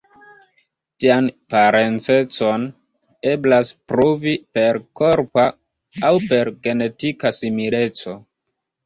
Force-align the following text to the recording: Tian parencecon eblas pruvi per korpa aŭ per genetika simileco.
Tian 1.03 1.25
parencecon 1.53 2.65
eblas 3.31 3.71
pruvi 3.91 4.33
per 4.57 4.79
korpa 5.01 5.45
aŭ 6.09 6.11
per 6.33 6.51
genetika 6.69 7.33
simileco. 7.43 8.17